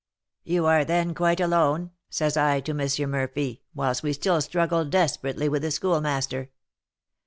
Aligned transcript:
'You 0.43 0.65
are, 0.65 0.83
then, 0.83 1.13
quite 1.13 1.39
alone?' 1.39 1.91
says 2.09 2.35
I 2.35 2.59
to 2.61 2.71
M. 2.71 3.11
Murphy, 3.11 3.61
whilst 3.75 4.01
we 4.01 4.13
still 4.13 4.41
struggled 4.41 4.89
desperately 4.89 5.47
with 5.47 5.61
the 5.61 5.69
Schoolmaster. 5.69 6.49